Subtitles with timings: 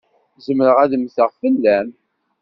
[0.45, 1.89] Zemreɣ ad mmteɣ fell-am.